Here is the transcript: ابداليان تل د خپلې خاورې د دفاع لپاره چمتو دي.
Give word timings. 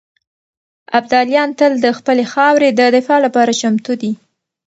ابداليان 0.97 1.49
تل 1.59 1.73
د 1.85 1.87
خپلې 1.97 2.23
خاورې 2.33 2.67
د 2.79 2.81
دفاع 2.95 3.19
لپاره 3.25 3.57
چمتو 3.61 3.93
دي. 4.01 4.11